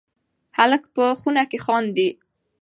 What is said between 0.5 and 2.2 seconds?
هلک په خونه کې خاندي.